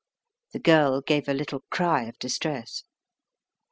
The 0.53 0.57
girl 0.59 1.01
gave 1.01 1.29
a 1.29 1.33
little 1.35 1.61
cry 1.69 2.05
of 2.05 2.17
distress. 2.17 2.81